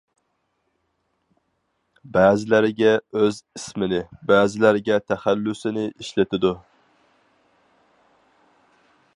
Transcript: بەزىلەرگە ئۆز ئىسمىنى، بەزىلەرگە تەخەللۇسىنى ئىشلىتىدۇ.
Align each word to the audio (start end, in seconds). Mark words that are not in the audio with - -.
بەزىلەرگە 2.15 2.95
ئۆز 3.19 3.39
ئىسمىنى، 3.59 4.01
بەزىلەرگە 4.31 4.99
تەخەللۇسىنى 5.13 5.87
ئىشلىتىدۇ. 5.93 6.55